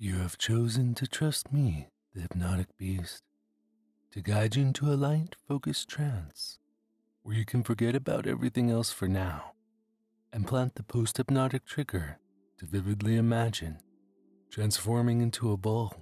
[0.00, 3.24] You have chosen to trust me, the hypnotic beast,
[4.12, 6.60] to guide you into a light, focused trance
[7.24, 9.54] where you can forget about everything else for now
[10.32, 12.20] and plant the post hypnotic trigger
[12.58, 13.80] to vividly imagine
[14.52, 15.92] transforming into a ball.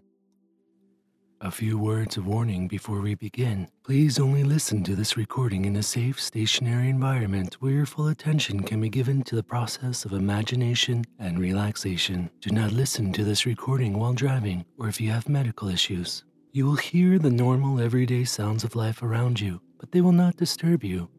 [1.42, 3.68] A few words of warning before we begin.
[3.84, 8.62] Please only listen to this recording in a safe, stationary environment where your full attention
[8.62, 12.30] can be given to the process of imagination and relaxation.
[12.40, 16.24] Do not listen to this recording while driving or if you have medical issues.
[16.52, 20.38] You will hear the normal, everyday sounds of life around you, but they will not
[20.38, 21.10] disturb you.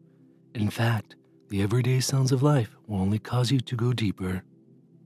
[0.52, 1.14] In fact,
[1.48, 4.42] the everyday sounds of life will only cause you to go deeper.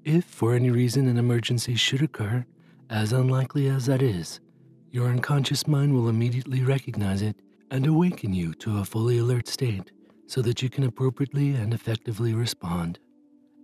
[0.05, 2.47] If for any reason an emergency should occur,
[2.89, 4.41] as unlikely as that is,
[4.93, 7.37] your unconscious mind will immediately recognize it
[7.71, 9.91] and awaken you to a fully alert state
[10.27, 12.99] so that you can appropriately and effectively respond.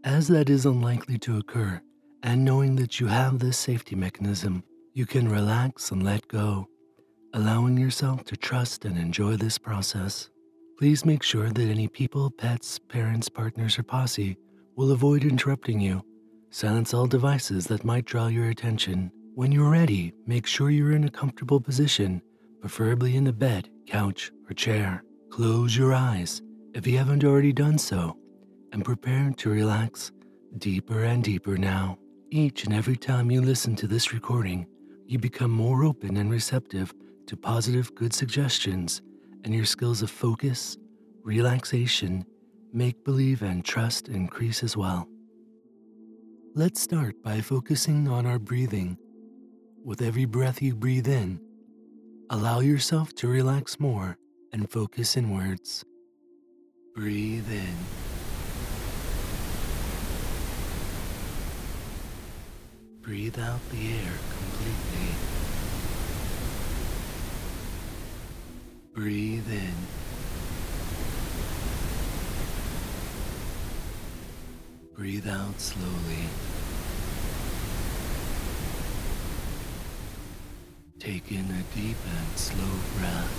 [0.04, 1.82] As that is unlikely to occur,
[2.22, 4.64] and knowing that you have this safety mechanism,
[4.94, 6.66] you can relax and let go,
[7.34, 10.30] allowing yourself to trust and enjoy this process.
[10.78, 14.38] Please make sure that any people, pets, parents, partners, or posse
[14.76, 16.02] will avoid interrupting you.
[16.50, 21.04] Silence all devices that might draw your attention when you're ready, make sure you're in
[21.04, 22.20] a comfortable position,
[22.60, 25.04] preferably in a bed, couch, or chair.
[25.30, 26.42] Close your eyes
[26.74, 28.16] if you haven't already done so,
[28.72, 30.10] and prepare to relax
[30.56, 31.96] deeper and deeper now.
[32.32, 34.66] Each and every time you listen to this recording,
[35.06, 36.92] you become more open and receptive
[37.28, 39.02] to positive, good suggestions,
[39.44, 40.76] and your skills of focus,
[41.22, 42.24] relaxation,
[42.72, 45.06] make believe, and trust increase as well.
[46.56, 48.98] Let's start by focusing on our breathing
[49.88, 51.40] with every breath you breathe in,
[52.28, 54.18] allow yourself to relax more
[54.52, 55.82] and focus inwards.
[56.94, 57.74] Breathe in.
[63.00, 65.08] Breathe out the air completely.
[68.92, 69.74] Breathe in.
[74.94, 76.57] Breathe out slowly.
[81.08, 83.32] Take in a deep and slow breath.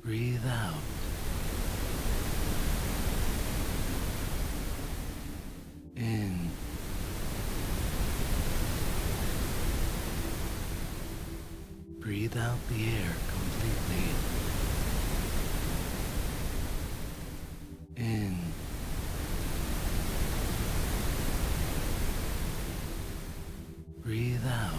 [0.00, 0.74] Breathe out.
[5.96, 6.50] In.
[11.98, 14.14] Breathe out the air completely.
[17.96, 18.36] In.
[24.06, 24.78] Breathe out.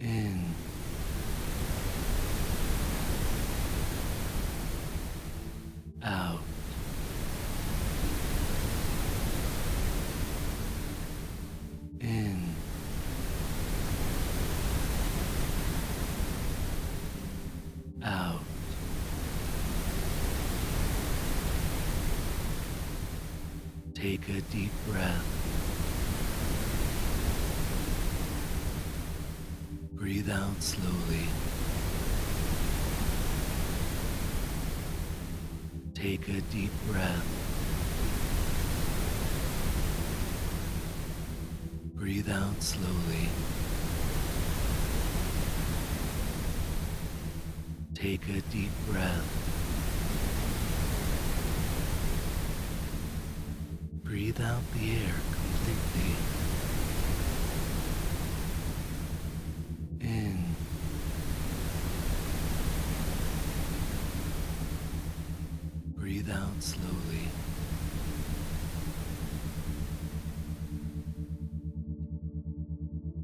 [0.00, 0.44] In.
[6.02, 6.40] Out.
[12.00, 12.56] In.
[18.02, 18.40] Out.
[24.00, 25.26] Take a deep breath.
[29.92, 31.26] Breathe out slowly.
[35.92, 37.26] Take a deep breath.
[41.94, 43.28] Breathe out slowly.
[47.92, 49.69] Take a deep breath.
[54.42, 56.16] Out the air completely.
[60.00, 60.56] In.
[65.94, 67.28] Breathe out slowly.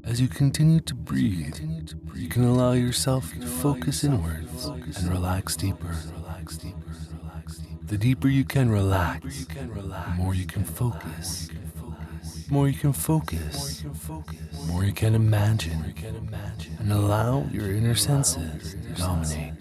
[0.03, 1.57] As you continue to breathe,
[2.15, 5.95] you can allow yourself to focus inwards and relax deeper.
[7.87, 11.49] The deeper you can relax, the more you can focus.
[12.49, 13.83] More you can focus,
[14.67, 15.93] more you can imagine.
[16.79, 19.53] And allow your inner senses to dominate.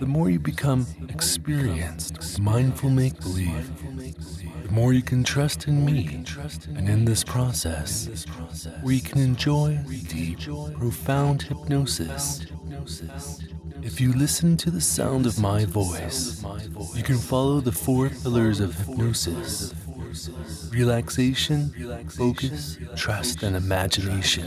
[0.00, 3.70] The more you become experienced mindful make believe,
[4.62, 6.24] the more you can trust in me
[6.74, 8.24] and in this process,
[8.82, 9.78] where you can enjoy
[10.08, 10.40] deep,
[10.74, 12.46] profound hypnosis.
[13.82, 16.44] If you listen to the sound of my voice,
[16.94, 19.74] you can follow the four pillars of hypnosis.
[20.70, 24.44] Relaxation, focus, trust, and imagination,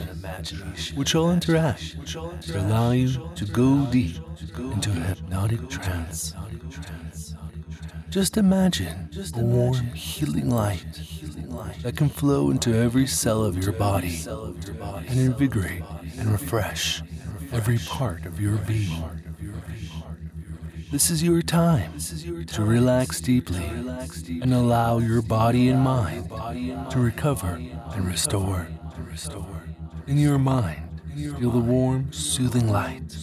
[0.95, 1.97] which all interact.
[2.07, 4.17] To allow you to go deep
[4.57, 6.33] into a hypnotic trance.
[8.09, 10.85] Just imagine a warm, healing light
[11.81, 14.21] that can flow into every cell of your body
[15.07, 15.83] and invigorate
[16.17, 17.01] and refresh
[17.51, 19.03] every part of your being.
[20.91, 21.93] This is your time
[22.47, 26.29] to relax deeply and allow your body and mind
[26.91, 27.59] to recover
[27.93, 28.67] and restore.
[30.07, 33.15] In your mind, feel the warm, soothing light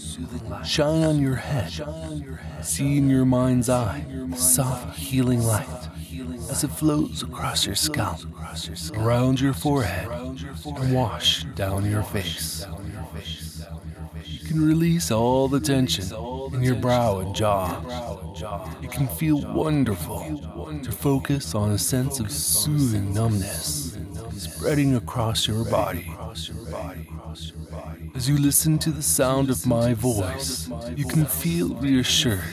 [0.64, 1.72] shine on your head.
[2.62, 4.04] See in your mind's eye
[4.36, 5.68] soft, healing light
[6.50, 8.20] as it flows across your scalp,
[8.94, 10.08] around your forehead,
[10.64, 12.66] and wash down your face.
[14.52, 16.04] Can release all the tension
[16.52, 17.80] in your brow and jaw.
[18.82, 23.96] It can feel wonderful to focus on a sense of soothing numbness
[24.36, 26.14] spreading across your body.
[28.14, 32.44] As you listen to the sound of my voice, you can feel reassured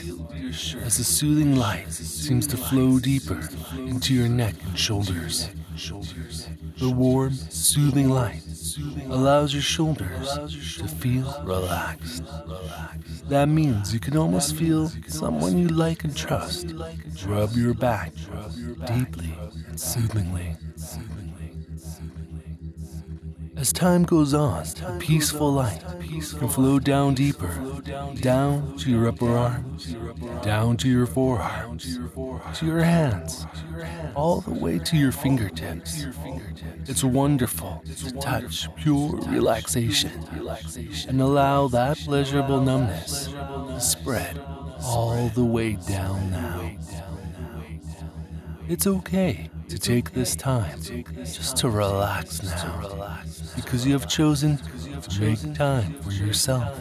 [0.82, 5.50] as the soothing light seems to flow deeper into your neck and shoulders.
[6.78, 8.40] The warm, soothing light
[9.10, 12.22] allows your shoulders to feel relaxed.
[13.28, 16.74] That means you can almost feel someone you like and trust
[17.26, 18.12] rub your back
[18.86, 19.34] deeply
[19.68, 20.56] and soothingly.
[23.60, 25.84] As time goes on, a peaceful light
[26.38, 27.54] can flow down deeper,
[28.14, 29.94] down to your upper arms,
[30.42, 31.98] down to your forearms,
[32.54, 33.46] to your hands,
[34.14, 36.06] all the way to your fingertips.
[36.86, 40.12] It's wonderful to touch pure relaxation
[41.06, 44.40] and allow that pleasurable numbness to spread
[44.82, 46.70] all the way down now.
[48.70, 50.80] It's okay to take this time
[51.24, 53.20] just to relax now
[53.56, 54.58] because you have chosen
[55.08, 56.76] to make time for yourself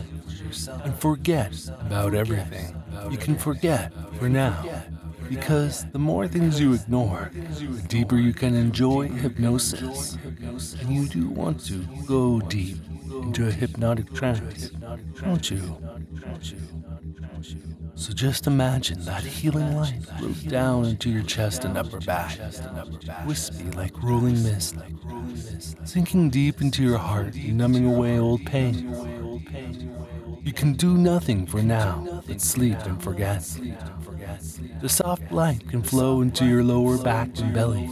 [0.83, 2.75] and forget about everything
[3.11, 4.65] you can forget for now
[5.29, 10.17] because the more things you ignore, the deeper you can enjoy hypnosis.
[10.81, 12.77] And you do want to go deep
[13.11, 14.71] into a hypnotic trance,
[15.21, 15.77] don't you?
[17.99, 22.39] So just imagine that healing light flow down into your chest and upper back,
[23.25, 24.77] wispy like rolling mist,
[25.83, 29.43] sinking deep into your heart, numbing away old pain.
[30.41, 33.43] You can do nothing for now but sleep and forget.
[34.81, 37.89] The soft light can flow into your lower back and belly,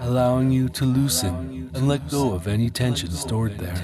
[0.00, 3.82] allowing you to loosen and let go of any tension stored there.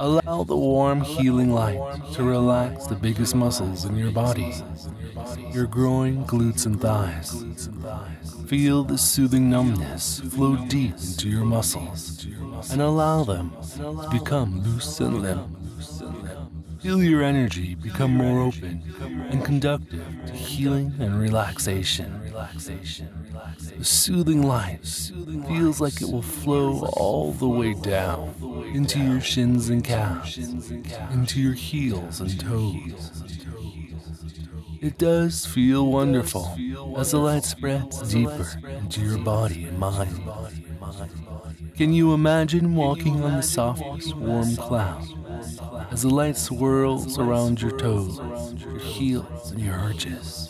[0.00, 1.80] Allow the warm, healing light
[2.12, 4.54] to relax the biggest muscles in your body,
[5.52, 7.44] your groin, glutes, and thighs.
[8.46, 12.24] Feel the soothing numbness flow deep into your muscles
[12.70, 15.57] and allow them to become loose and limp.
[16.80, 18.82] Feel your energy become more open
[19.30, 22.20] and conductive to healing and relaxation.
[22.22, 23.08] Relaxation.
[23.76, 24.86] The soothing light
[25.48, 28.34] feels like it will flow all the way down
[28.72, 33.34] into your shins and calves, into your heels and toes.
[34.80, 36.56] It does feel wonderful
[36.96, 38.46] as the light spreads deeper
[38.80, 40.22] into your body and mind.
[41.76, 45.06] Can you imagine walking on the softest warm cloud
[45.90, 48.18] as the light swirls around your toes,
[48.60, 50.47] your heels, and your arches?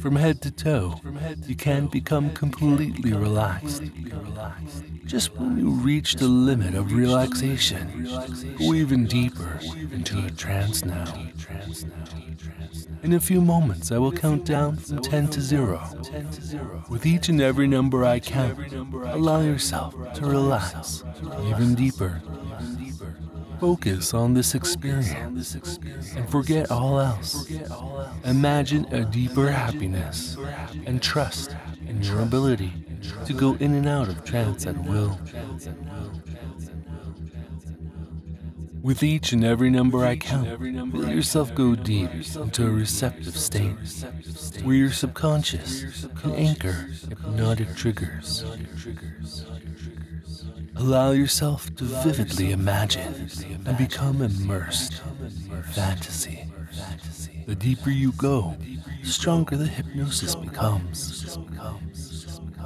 [0.00, 1.00] From head to toe,
[1.46, 3.82] you can become completely relaxed.
[5.04, 8.08] Just when you reach the limit of relaxation,
[8.58, 9.58] go even deeper
[9.90, 11.12] into a trance now.
[13.02, 15.80] In a few moments, I will count down from 10 to 0.
[16.88, 21.04] With each and every number I count, allow yourself to relax
[21.46, 22.22] even deeper.
[23.60, 25.54] Focus on this experience
[26.14, 27.50] and forget all else.
[28.24, 30.36] Imagine a deeper happiness
[30.86, 32.72] and trust in your ability
[33.26, 35.18] to go in and out of trance at will.
[38.80, 43.74] With each and every number I count, let yourself go deep into a receptive state
[44.62, 48.44] where your subconscious can anchor hypnotic triggers.
[50.78, 53.28] Allow yourself to vividly imagine
[53.66, 55.02] and become immersed
[55.50, 56.44] in fantasy.
[57.46, 58.56] The deeper you go,
[59.02, 61.38] the stronger the hypnosis becomes.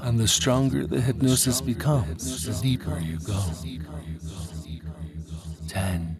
[0.02, 3.42] And the stronger the hypnosis becomes, the deeper you go.
[5.68, 6.16] 10.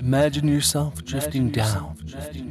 [0.00, 1.96] Imagine yourself drifting down.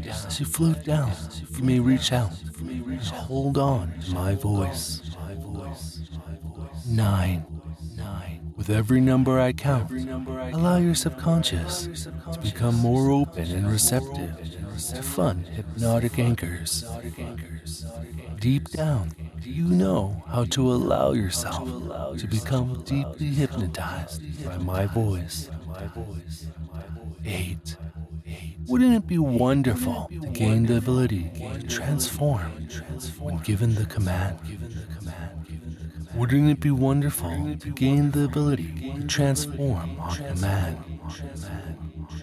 [0.07, 1.11] As you float down,
[1.55, 5.01] you may reach out and hold on to my voice.
[6.87, 7.56] 9.
[8.55, 14.35] With every number I count, allow your subconscious to become more open and receptive
[14.93, 16.83] to fun hypnotic anchors.
[18.39, 19.11] Deep down,
[19.41, 21.67] you know how to allow yourself
[22.17, 25.49] to become deeply hypnotized by my voice.
[27.25, 27.77] Eight.
[28.67, 32.67] Wouldn't it be wonderful to gain the ability to transform
[33.19, 34.37] when given the command?
[36.17, 40.77] Wouldn't it be wonderful to gain the ability to transform on command?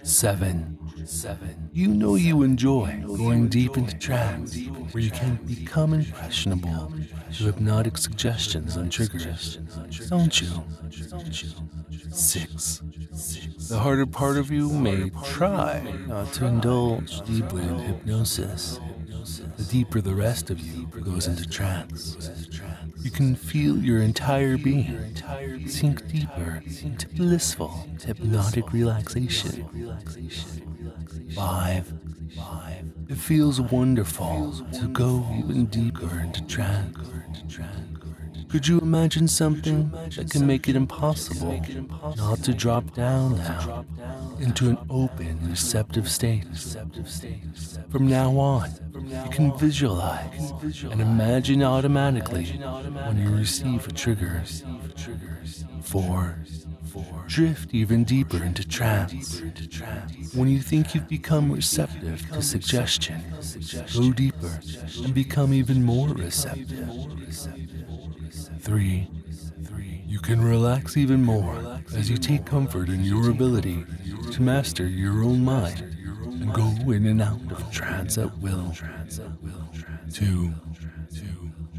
[0.03, 0.77] Seven.
[1.05, 1.69] Seven.
[1.71, 4.57] You know you enjoy going deep into trance
[4.91, 6.91] where you can become impressionable
[7.37, 9.59] to hypnotic suggestions and triggers.
[10.09, 10.49] Don't you?
[12.11, 12.81] Six.
[13.69, 18.79] The harder part of you may try not to indulge deeply in hypnosis.
[19.57, 22.44] The deeper the rest of you goes into trance,
[23.05, 25.15] you can feel your entire being
[25.67, 29.69] sink deeper into blissful hypnotic relaxation.
[31.35, 31.93] Five.
[33.07, 36.97] It feels wonderful to go even deeper into trance.
[38.49, 41.61] Could you imagine something that can make it impossible
[42.17, 43.85] not to drop down now
[44.39, 46.45] into an open, receptive state?
[47.89, 54.43] From now on, you can visualize and imagine automatically when you receive a trigger.
[55.81, 56.37] Four.
[57.27, 59.41] Drift even deeper into trance.
[60.33, 63.21] When you think you've become receptive to suggestion,
[63.93, 64.59] go deeper
[65.03, 66.89] and become even more receptive.
[68.65, 69.07] Three.
[70.07, 73.85] You can relax even more as you take comfort in your ability
[74.31, 78.73] to master your own mind and go in and out of trance at will.
[80.11, 80.51] Two.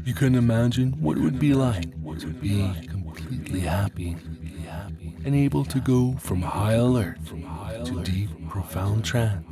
[0.05, 4.15] You can imagine what it would be like to be completely happy
[5.25, 7.17] and able to go from high alert
[7.83, 9.45] to deep, profound trance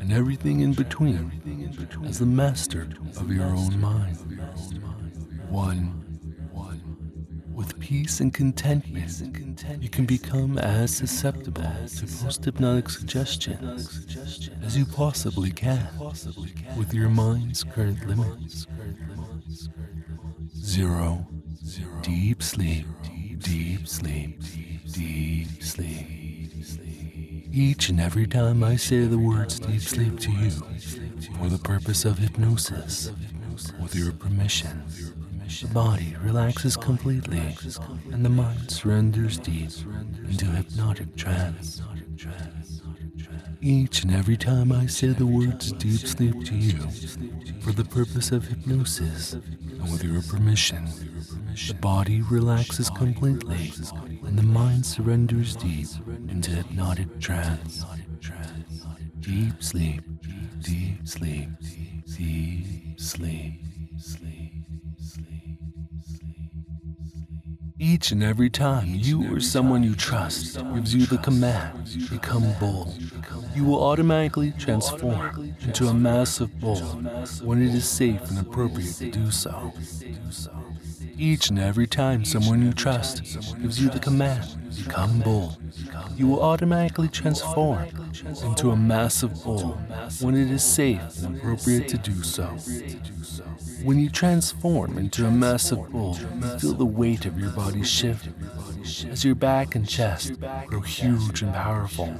[0.00, 2.86] and everything in between as the master
[3.18, 4.16] of your own mind.
[5.48, 6.03] One.
[7.54, 9.22] With peace and contentment,
[9.80, 14.16] you can become as susceptible to post hypnotic suggestions
[14.62, 15.88] as you possibly can
[16.76, 18.66] with your mind's current limits.
[20.56, 21.26] Zero.
[22.02, 22.86] Deep sleep,
[23.38, 24.40] deep sleep,
[24.92, 26.06] deep sleep.
[27.52, 30.50] Each and every time I say the words deep sleep to you,
[31.38, 33.12] for the purpose of hypnosis,
[33.80, 34.82] with your permission,
[35.60, 37.56] the body relaxes completely
[38.12, 39.70] and the mind surrenders deep
[40.28, 41.82] into hypnotic trance.
[43.60, 46.78] Each and every time I say the words deep sleep to you,
[47.60, 50.86] for the purpose of hypnosis, and with your permission,
[51.66, 53.72] the body relaxes completely
[54.26, 55.88] and the mind surrenders deep
[56.28, 57.84] into hypnotic trance.
[59.20, 60.02] Deep sleep,
[60.60, 61.48] deep sleep,
[62.16, 63.60] deep sleep,
[63.96, 64.43] sleep.
[67.78, 72.94] Each and every time you or someone you trust gives you the command, become bold,
[73.52, 76.78] you will automatically transform into a massive bull
[77.42, 79.72] when it is safe and appropriate to do so.
[81.16, 83.22] Each and every time someone you trust
[83.60, 84.44] gives you the command,
[84.76, 85.56] become bull,
[86.16, 87.86] you will automatically transform
[88.44, 89.78] into a massive bull
[90.20, 92.46] when it is safe and appropriate to do so.
[93.84, 98.28] When you transform into a massive bull, you feel the weight of your body shift
[99.08, 102.14] as your back and chest grow huge and powerful.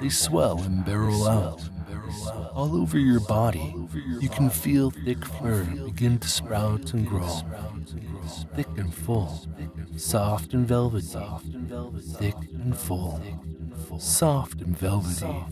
[0.00, 1.62] They swell and barrel out.
[2.54, 3.74] All over your body,
[4.20, 7.40] you can feel thick fur begin to sprout and grow.
[8.54, 9.46] Thick and full,
[9.96, 11.18] soft and velvety,
[12.18, 13.20] thick and full,
[13.98, 15.44] soft and velvety,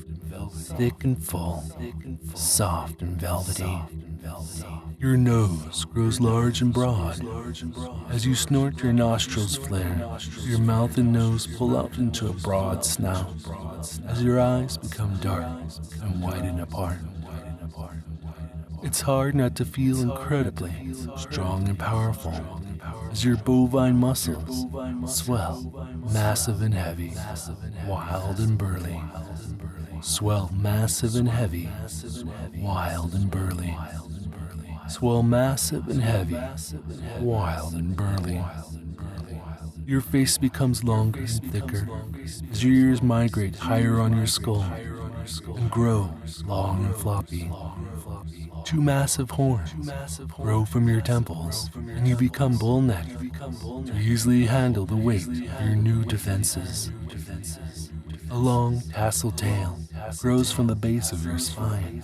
[0.77, 1.65] thick and full,
[2.35, 3.79] soft and velvety.
[4.99, 7.21] Your nose grows large and broad.
[8.09, 10.19] As you snort, your nostrils flare.
[10.43, 13.35] Your mouth and nose pull out into a broad snout.
[14.07, 15.47] As your eyes become dark
[16.03, 16.99] and widen apart.
[18.85, 20.71] It's hard not to feel incredibly
[21.17, 22.61] strong and powerful
[23.11, 24.67] as your bovine muscles
[25.07, 27.15] swell, massive and heavy,
[27.87, 29.01] wild and burly.
[30.03, 31.71] Swell, massive and heavy,
[32.59, 33.75] wild and burly.
[34.91, 36.39] Swell massive and heavy,
[37.21, 38.45] wild and burly.
[39.87, 41.89] Your face becomes longer and thicker
[42.51, 44.71] as your ears migrate higher on your skull
[45.25, 46.13] and grow
[46.45, 47.51] long and floppy.
[48.65, 49.91] Two massive horns
[50.29, 53.19] grow from your temples, and you become bull-necked
[53.87, 56.91] to easily handle the weight of your new defenses.
[58.31, 59.79] A long tassel tail
[60.19, 62.03] grows from the base of your spine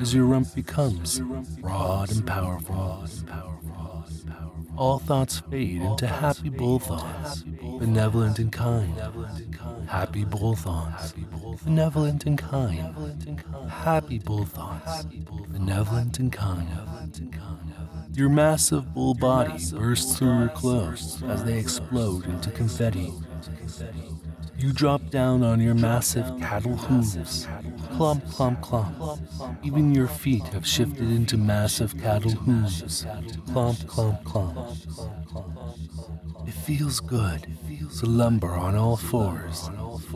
[0.00, 1.20] as your rump becomes
[1.60, 3.06] broad and powerful.
[4.76, 8.94] All thoughts fade into happy bull thoughts, benevolent and kind.
[9.88, 11.14] Happy bull thoughts,
[11.64, 12.94] benevolent and kind.
[13.68, 15.04] Happy bull thoughts,
[15.48, 16.68] benevolent and kind.
[18.14, 23.12] Your massive bull body bursts through your clothes as they explode into confetti.
[24.56, 27.46] You drop down on your massive cattle hooves.
[27.94, 29.18] Clomp, clomp, clomp.
[29.62, 33.04] Even your feet have shifted into massive cattle hooves.
[33.52, 34.76] Clomp, clomp, clomp.
[36.48, 37.46] It feels good
[38.00, 39.70] to lumber on all fours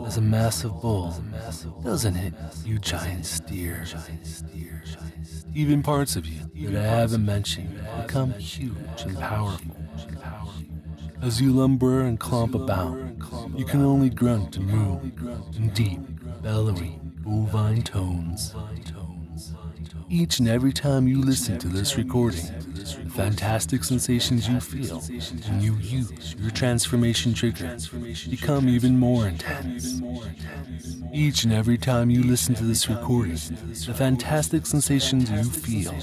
[0.05, 1.15] as a massive bull,
[1.83, 2.33] doesn't it,
[2.65, 3.85] you giant steer?
[5.55, 9.75] Even parts of you that I haven't mentioned become huge and powerful.
[11.21, 12.97] As you lumber and clomp about,
[13.57, 14.99] you can only grunt and moo
[15.55, 15.99] in deep,
[16.41, 18.55] bellowy, bovine tones.
[20.09, 25.61] Each and every time you listen to this recording, the fantastic sensations you feel when
[25.61, 27.77] you use your transformation trigger
[28.29, 30.01] become even more intense.
[31.13, 35.93] Each and every time you listen to this recording, the fantastic sensations you feel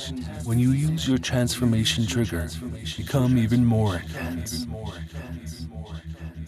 [0.45, 2.49] when you use your transformation trigger
[2.97, 4.67] become even more intense.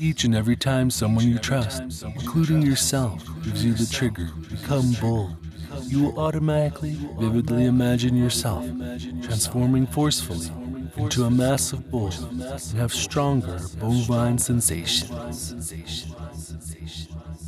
[0.01, 5.37] Each and every time someone you trust, including yourself, gives you the trigger, become bull,
[5.83, 8.65] you will automatically, vividly imagine yourself
[9.23, 10.51] transforming forcefully
[10.97, 15.73] into a mass of bull and have stronger bovine sensations.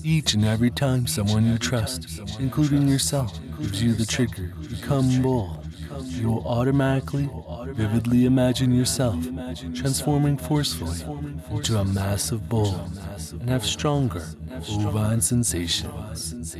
[0.02, 5.59] Each and every time someone you trust, including yourself, gives you the trigger, become bull,
[5.98, 7.28] you will automatically,
[7.68, 9.26] vividly imagine yourself
[9.74, 11.00] transforming forcefully
[11.50, 12.88] into a massive bull
[13.32, 14.26] and have stronger
[14.82, 16.56] bovine sensations.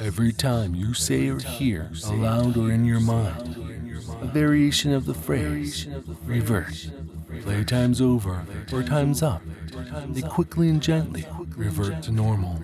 [0.00, 3.56] Every time you say or hear aloud or in your mind
[4.20, 5.86] a variation of the phrase
[6.24, 6.90] revert,
[7.40, 9.42] play times over or times up,
[10.08, 12.60] they quickly and gently revert to normal.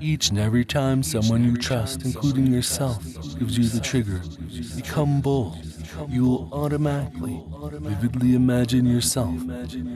[0.00, 3.02] Each and every time someone you trust, including yourself,
[3.38, 4.20] gives you the trigger,
[4.76, 5.56] become bull,
[6.08, 7.42] you will automatically,
[7.80, 9.34] vividly imagine yourself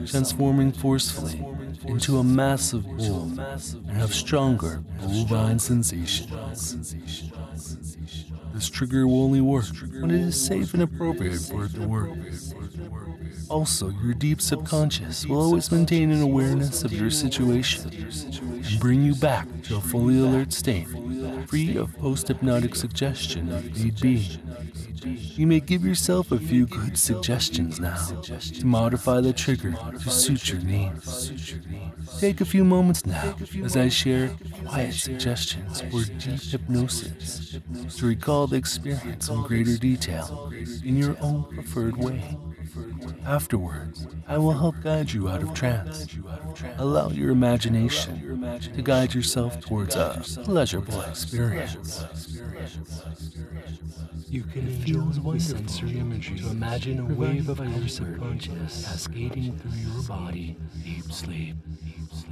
[0.05, 1.45] transforming forcefully
[1.87, 6.95] into a massive bull and have stronger bovine sensations.
[8.53, 9.65] This trigger will only work
[9.99, 12.09] when it is safe and appropriate for it to work.
[13.49, 19.15] Also, your deep subconscious will always maintain an awareness of your situation and bring you
[19.15, 20.87] back to a fully alert state,
[21.47, 24.39] free of post hypnotic suggestion if need be.
[25.05, 30.49] You may give yourself a few good suggestions now to modify the trigger to suit
[30.49, 31.31] your needs.
[32.19, 34.31] Take a few moments now as I share
[34.65, 37.57] quiet suggestions for deep hypnosis
[37.97, 40.51] to recall the experience in greater detail
[40.83, 42.37] in your own preferred way.
[43.25, 46.07] Afterwards, I will help guide you out of trance.
[46.77, 52.05] Allow your imagination to guide yourself towards a pleasurable experience.
[54.29, 59.71] You can feel the sensory imagery to imagine a wave of your subconscious cascading through
[59.71, 60.55] your body.
[60.83, 61.55] Deep sleep.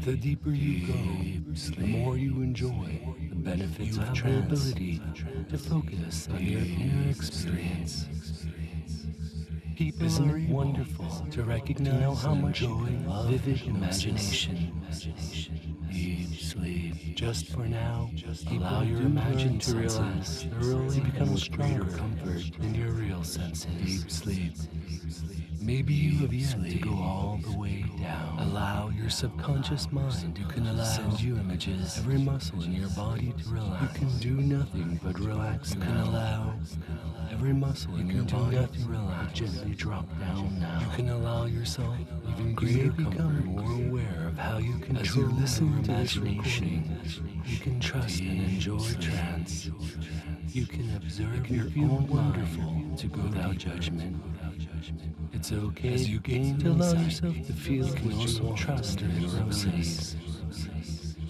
[0.02, 4.46] The deeper you go, the more you enjoy the benefits of trance.
[4.46, 5.02] ability
[5.50, 8.06] to focus on your inner experience.
[9.78, 14.74] People Isn't it wonderful to recognize how much joy, vivid imagination,
[15.92, 16.96] deep sleep.
[17.16, 20.48] Just for now, just allow your imagination to relax.
[20.60, 23.68] thoroughly become greater comfort in your real senses.
[24.02, 24.54] Deep sleep.
[25.60, 28.40] Maybe you have yet to go all the way down.
[28.40, 30.38] Allow your subconscious mind.
[30.38, 31.98] You can allow send you images.
[31.98, 33.82] Every muscle in your body to relax.
[33.82, 35.74] You can do nothing but relax.
[35.74, 36.54] You can allow
[37.32, 39.34] every muscle in your body to relax.
[39.34, 40.80] Gently drop down now.
[40.80, 41.96] You can allow yourself
[42.30, 47.00] even greater comfort, more aware of how you can as you listen to imagination.
[47.46, 49.70] You can trust and enjoy trance.
[50.50, 54.16] You can observe your own wonderful to go without judgment.
[55.34, 57.88] It's okay as you gain to allow yourself to feel.
[57.88, 60.16] You can also trust your neuroses.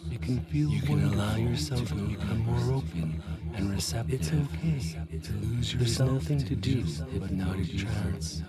[0.10, 0.70] You can feel.
[0.70, 3.22] You can allow yourself to become more open
[3.56, 4.22] and receptive.
[4.22, 6.10] It's okay to lose yourself.
[6.10, 6.84] There's nothing to do
[7.20, 8.44] but notice trance.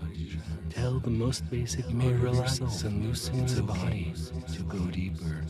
[0.70, 4.14] Tell the most basic may relax and loosen your body
[4.54, 5.44] to go deeper.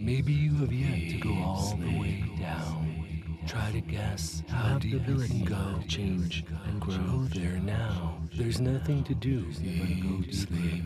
[0.00, 2.99] Maybe you have yet to go all the way down.
[3.46, 8.18] Try to guess how deep you can go, change, and grow there now.
[8.34, 10.84] There's nothing to do but go deeper.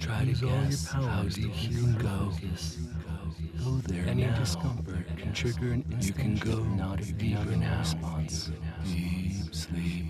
[0.00, 2.32] Try to guess how deep you can go.
[3.64, 4.38] Go there Any now.
[4.38, 7.78] discomfort can trigger an instant You can go hypnotic deeper now.
[7.80, 8.50] response.
[8.84, 10.06] Deep sleep.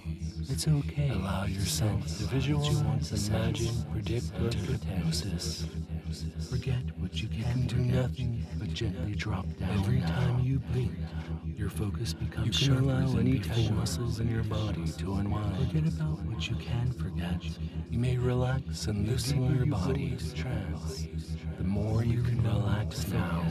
[0.50, 1.10] It's okay.
[1.10, 5.66] Allow yourself to to visualize, visualize, imagine, predict, or hypnosis.
[6.50, 9.70] Forget what you You can can do do nothing gently drop down.
[9.78, 10.92] Every time you blink,
[11.56, 15.68] your focus becomes You can allow any tight muscles in your body to unwind.
[15.68, 17.42] Forget about what you can forget.
[17.90, 21.08] You may relax and loosen your body to trance.
[21.58, 23.44] The more you can relax now,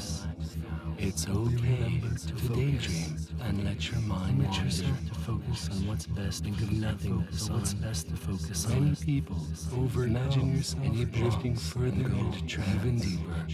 [0.97, 6.43] it's okay to daydream and let your mind wander yourself to focus on what's best.
[6.43, 8.83] Think of nothing but what's best to focus on.
[8.85, 9.37] Many people
[9.77, 13.45] over imagine yourself drifting further into trance, even deeper.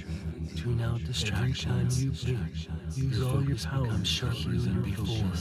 [0.55, 2.03] Tune out Every distractions.
[2.03, 2.51] you blink,
[2.95, 5.31] use all your becomes sharper than before.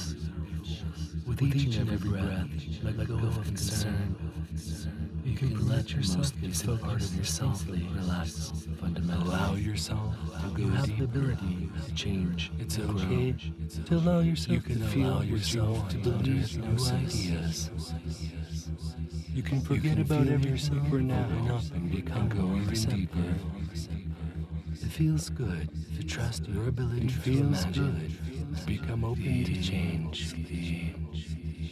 [1.26, 2.48] With each and every breath,
[2.82, 4.16] let go of concern.
[5.24, 9.28] You can let yourself be to so part of yourself relax fundamentally.
[9.28, 12.50] Allow yourself to go You have the ability to change.
[12.58, 13.34] It's to okay
[13.86, 17.70] to allow yourself to feel allow what you yourself to believe new ideas.
[19.34, 22.98] You can forget about everything for now and become go more even receptive.
[23.12, 24.01] deeper.
[24.92, 28.18] It feels good to trust your ability It to feels imagine,
[28.50, 30.34] good to become open to change.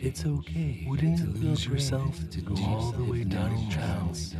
[0.01, 4.35] It's okay Wouldn't to it lose yourself to go all the way down in trance.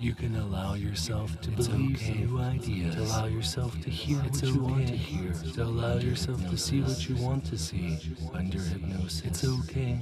[0.00, 2.94] You can allow yourself to It's believe okay new ideas.
[2.94, 5.32] To allow yourself to hear It's what you want to hear.
[5.52, 7.98] To allow yourself to see what you want to see
[8.32, 9.22] under hypnosis.
[9.26, 10.00] It's okay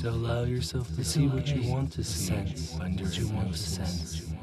[0.00, 3.54] to allow yourself to see what you want to see sense under what you want
[3.54, 4.33] to hypnosis.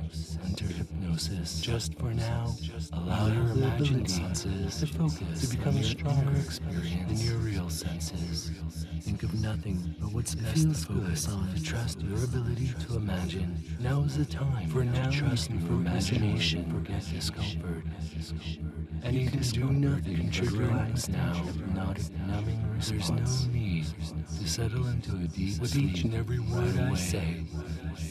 [0.52, 1.62] Under hypnosis.
[1.62, 2.54] Just for now,
[2.92, 7.30] allow allow your imagined senses to focus to become on a your stronger experience than
[7.30, 8.52] your real senses.
[9.00, 11.56] Think of nothing but what's best feels to focus good on.
[11.56, 13.64] to trust your ability to imagine.
[13.80, 16.70] Now is the time for now trust your imagination.
[16.70, 17.86] Forget discomfort.
[19.04, 21.44] And you can do nothing trigger relax now.
[21.74, 23.10] Not a numbing response.
[23.10, 23.86] There's no need
[24.40, 27.44] to settle into a deep With sleep each and every word I say,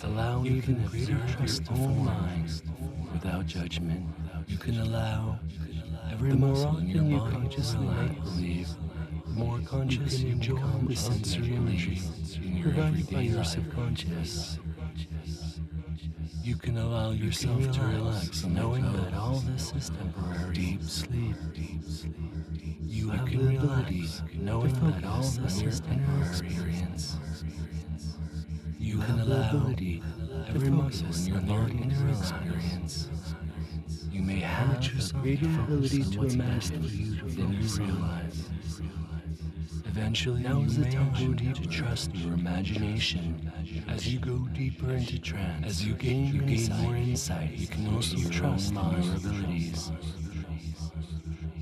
[0.03, 2.63] allow You even greater trust to your own mind
[3.13, 4.05] without judgment.
[4.49, 5.39] You can allow
[6.11, 8.15] every muscle in your you body consciously to relax.
[8.21, 8.69] believe,
[9.27, 12.01] the more conscious can you enjoy the sensory imagery
[12.43, 14.59] in your provided by your subconscious.
[16.43, 20.55] You can allow yourself to relax, knowing that all this is temporary.
[20.55, 21.37] Deep sleep.
[21.55, 22.15] Deep sleep.
[22.81, 26.29] You have the ability, knowing that all this is temporary.
[26.29, 27.17] Experience.
[28.79, 29.75] You can allow
[30.49, 33.09] every muscle in your body to experience.
[34.11, 38.51] You may have a greater ability to imagine than you realize.
[39.87, 43.53] Eventually, now is the time to trust your imagination.
[43.89, 47.53] As you go deeper into trance, as you gain, you gain more insight.
[47.53, 49.93] You can also trust in your abilities.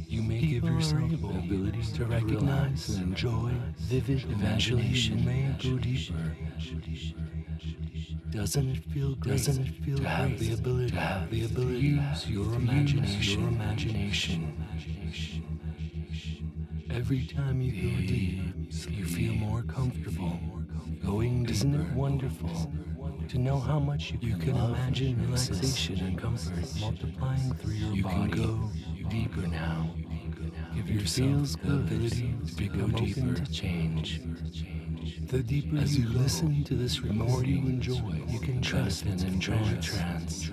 [0.08, 5.24] You may give yourself the ability to recognize and enjoy vivid imagination.
[5.24, 6.36] may go deeper.
[8.30, 9.32] Doesn't it feel great?
[9.32, 13.40] Doesn't it feel to have the ability to have the ability to use your imagination?
[13.40, 14.54] Your imagination.
[16.90, 18.40] Every time you go deep,
[18.90, 20.57] you feel more comfortable.
[21.08, 21.48] Going.
[21.48, 22.70] Isn't it wonderful
[23.28, 28.16] to know how much you, can, imagine relaxation and comfort multiplying through your You body?
[28.16, 28.70] can go
[29.08, 29.90] deeper now.
[30.74, 33.34] Give It yourself feels the ability to become go open deeper.
[33.34, 34.20] to change.
[35.28, 38.60] The deeper As you you listen to this the recording, more you enjoy, you can
[38.60, 40.50] trust and enjoy trance.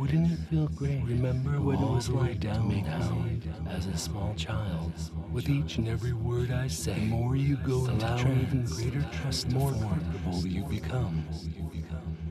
[0.00, 1.02] Wouldn't it feel great?
[1.04, 3.22] Remember what it was like to down make now.
[3.68, 4.92] as a small child.
[5.30, 9.06] With each and every word I say, the more you go into trance, even greater
[9.12, 11.26] trust, the more comfortable you become.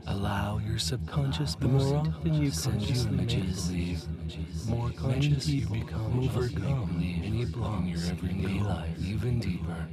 [0.08, 4.02] Allow your subconscious The more often you to send you images, believe,
[4.66, 9.86] the more conscious you become, overcome any block in your everyday life even deeper.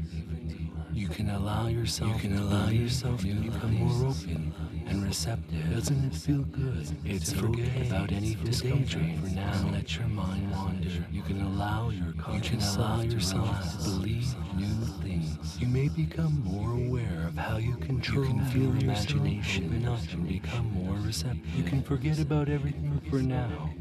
[0.94, 2.12] You can allow yourself.
[2.24, 4.52] You can allow yourself to become more open
[4.90, 5.74] and receptive.
[5.74, 6.88] Doesn't it feel good?
[7.06, 9.54] It's to forget okay about any daydream for now.
[9.54, 11.06] And let your mind wander.
[11.12, 15.60] You can allow your conscious allow self yourself to, believe new things.
[15.60, 19.66] You may become more aware of how you control can your feel yourself imagination.
[19.66, 21.56] Open up and become more receptive.
[21.56, 23.72] You can forget about everything for now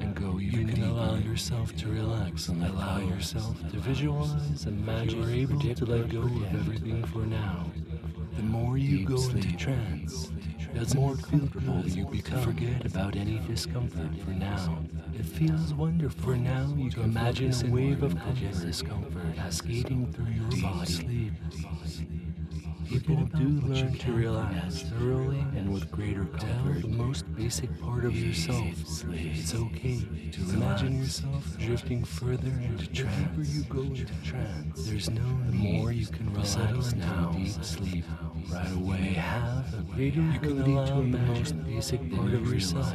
[0.00, 5.20] and go even You can allow yourself to relax and allow yourself to visualize, imagine,
[5.20, 7.70] you're able to let go of everything for now.
[8.36, 10.32] The more you go into trance,
[10.74, 12.42] the more comfortable you become.
[12.42, 14.78] Forget about any discomfort for now.
[15.14, 16.22] It feels wonderful.
[16.22, 21.32] For now, you can imagine a wave of comfort, discomfort cascading through your body.
[22.92, 26.82] People do learn to relax thoroughly and with greater comfort.
[26.82, 28.66] the most basic part of yourself.
[29.10, 30.00] It's okay
[30.32, 33.16] to imagine yourself drifting further into trance.
[33.16, 37.32] The deeper you go into trance, there's no the more you can relax now.
[37.34, 38.04] Deep sleep
[38.50, 39.14] right away.
[39.16, 42.94] Have a greater you can allow to the most basic part of yourself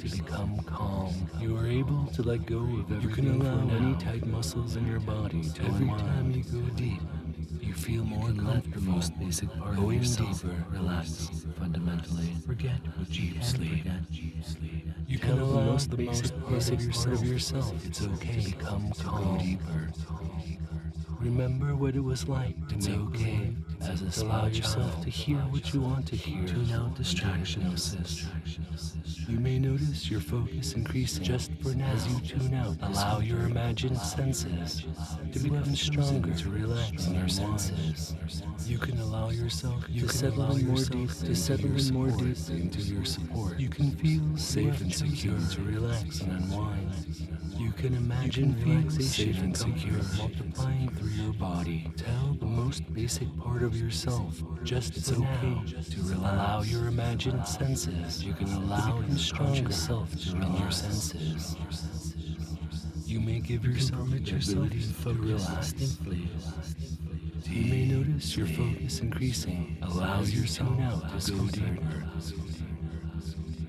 [0.00, 1.14] to become calm.
[1.40, 3.02] You are able to let go of everything.
[3.02, 7.00] You can allow any tight muscles in your body to every time you go deep.
[7.68, 12.32] You feel more let the most basic part of yourself deeper, relax fundamentally.
[12.46, 13.84] Forget what you sleep.
[15.06, 17.74] You can allow the most basic part of yourself.
[17.84, 18.40] It's okay.
[18.40, 19.36] to Become calm.
[19.36, 19.92] deeper.
[21.20, 23.52] Remember what it was like to it's okay.
[23.80, 26.46] As a allow yourself to hear what you want to hear.
[26.46, 27.96] Tune out distractions.
[29.28, 32.76] You may notice your focus increasing just for now as you tune out.
[32.82, 34.84] Allow your imagined senses
[35.32, 38.14] to become stronger, to relax in your senses.
[38.66, 42.60] You can allow yourself you to settle in more deep, to settle in more deeply
[42.62, 43.60] into your support.
[43.60, 47.28] You can feel safe and secure to relax and unwind.
[47.58, 51.90] You can imagine feeling safe and secure multiplying through your body.
[51.96, 58.24] Tell the most basic part of yourself just it's okay to allow your imagined senses.
[58.24, 61.56] You can allow your stronger self to in your senses.
[63.06, 65.74] You may give yourself the ability to relax.
[67.50, 69.78] You may notice your focus increasing.
[69.82, 72.04] Allow yourself now to go deeper.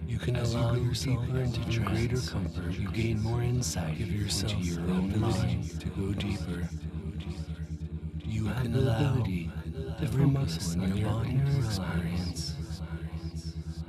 [0.06, 2.74] You can As allow you yourself into greater comfort.
[2.74, 3.98] You gain more insight.
[3.98, 6.70] Give yourself into your own ability to go deeper.
[7.20, 7.36] You,
[8.26, 9.50] you have the ability
[10.00, 12.56] to focus on your body experience.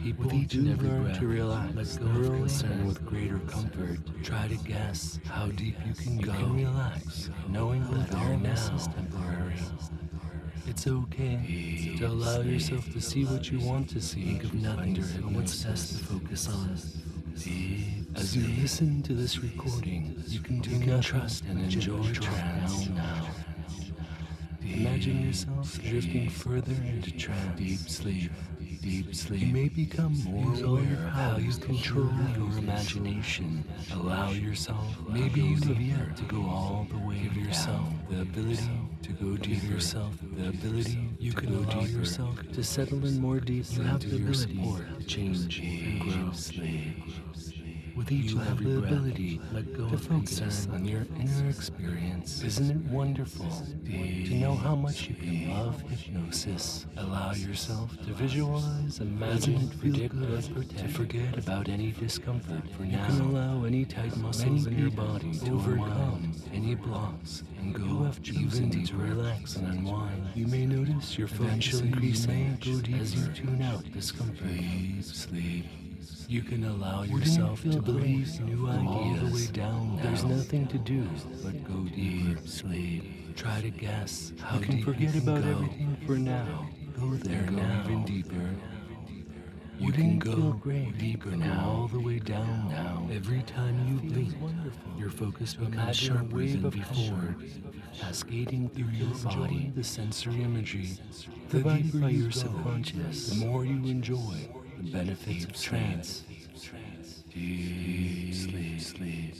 [0.02, 3.98] People with each do learn breath, to relax let go thoroughly and with greater comfort.
[4.22, 6.32] Try to guess how deep you can you go.
[6.32, 9.54] Can relax, knowing that all this is temporary.
[10.66, 14.24] It's okay to allow yourself to see what you want to see.
[14.24, 16.78] Think of nothing and what's best to focus on.
[18.16, 23.26] As you listen to this recording, you can do not trust and enjoy trance now.
[24.74, 28.30] Imagine yourself drifting further into trance, deep sleep
[28.82, 33.64] deep sleep, you may become more aware of how you control your imagination.
[33.92, 37.18] Allow yourself, maybe you have yet to go all the way.
[37.22, 38.70] Give yourself the ability
[39.02, 39.60] to go deeper.
[39.60, 43.76] Give yourself the ability you can allow yourself to settle in more deeply.
[43.76, 44.62] You have the ability
[44.98, 47.59] to change and grow.
[47.96, 52.42] With each you have the ability let go to focus on your inner experience.
[52.42, 53.50] Isn't it wonderful
[53.86, 56.86] to know how much you can love hypnosis?
[56.96, 60.14] Allow yourself to visualize, imagine, predict,
[60.78, 63.06] to forget about any discomfort for now.
[63.06, 67.84] You can allow any tight muscles in your body to overcome any blocks and go
[67.84, 70.26] you have chosen to relax and unwind.
[70.34, 72.58] You may notice your focus increasing
[73.00, 74.48] as you tune out discomfort.
[74.48, 75.79] Sleep, sleep.
[76.30, 79.96] You can allow yourself to believe new ideas all the way down.
[79.96, 80.02] Now.
[80.04, 81.04] There's nothing to do
[81.42, 83.34] but go deep, sleep.
[83.36, 85.50] Try to guess how you can forget you can about go.
[85.50, 86.70] everything for now.
[87.00, 87.82] Go there go now.
[87.84, 88.48] even deeper.
[89.80, 90.52] You can go
[91.00, 93.08] deeper now, all the way down now.
[93.10, 94.32] Every time you blink,
[94.96, 97.34] your focus becomes sharper than before,
[97.98, 99.72] cascading through your body.
[99.74, 100.90] The sensory imagery,
[101.48, 104.48] the deeper your subconscious, the more you enjoy
[104.82, 106.24] the benefits of trance.
[107.32, 108.80] Deep sleep.
[108.80, 109.34] sleep.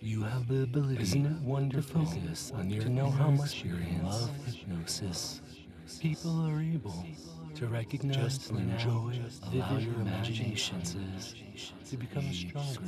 [0.00, 3.64] You have the ability Isn't it wonderful to focus on your to know how much
[3.64, 5.40] you're in love hypnosis.
[6.00, 7.04] People are able
[7.54, 9.18] to recognize Just and enjoy
[9.52, 11.34] allow your imaginations
[11.88, 12.80] to become stronger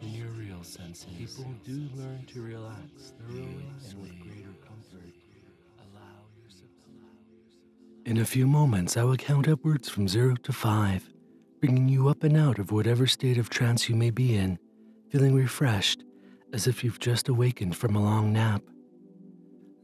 [0.00, 1.06] in your real senses.
[1.16, 4.51] People do learn to relax thoroughly and with greater
[8.04, 11.08] In a few moments, I will count upwards from zero to five,
[11.60, 14.58] bringing you up and out of whatever state of trance you may be in,
[15.08, 16.02] feeling refreshed
[16.52, 18.62] as if you've just awakened from a long nap.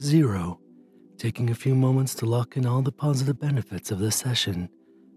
[0.02, 0.59] Zero,
[1.16, 4.68] taking a few moments to lock in all the positive benefits of the session,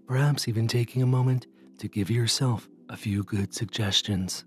[0.07, 1.47] perhaps even taking a moment
[1.79, 4.45] to give yourself a few good suggestions.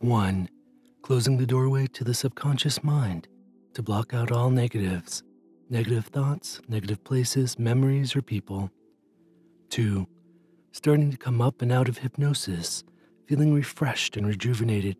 [0.00, 0.48] 1.
[1.02, 3.28] Closing the doorway to the subconscious mind
[3.74, 5.22] to block out all negatives
[5.68, 8.70] negative thoughts, negative places, memories, or people.
[9.68, 10.06] Two,
[10.72, 12.84] starting to come up and out of hypnosis,
[13.26, 14.96] feeling refreshed and rejuvenated,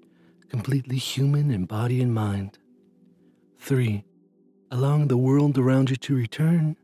[0.48, 2.58] completely human in body and mind.
[3.58, 4.04] Three,
[4.70, 6.76] allowing the world around you to return.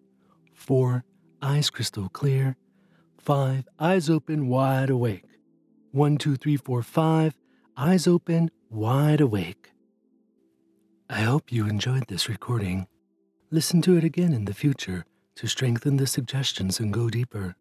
[0.55, 1.05] Four,
[1.41, 2.57] eyes crystal clear.
[3.19, 5.25] Five, eyes open, wide awake.
[5.93, 7.35] One, two, three, four, five,
[7.77, 9.71] eyes open, wide awake.
[11.11, 12.87] I hope you enjoyed this recording.
[13.55, 17.55] Listen to it again in the future to strengthen the suggestions and go deeper.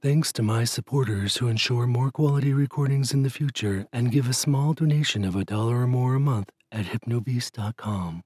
[0.00, 4.32] Thanks to my supporters who ensure more quality recordings in the future and give a
[4.32, 8.22] small donation of a dollar or more a month at hypnobeast.com.